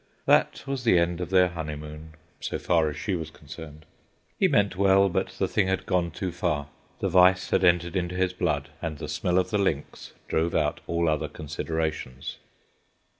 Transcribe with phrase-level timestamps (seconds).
[0.25, 3.85] That was the end of their honeymoon so far as she was concerned.
[4.39, 6.69] He meant well, but the thing had gone too far.
[7.01, 10.81] The vice had entered into his blood, and the smell of the links drove out
[10.87, 12.37] all other considerations.